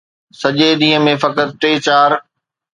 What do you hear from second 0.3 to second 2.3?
سڄي ڏينهن ۾ فقط ٽي چار.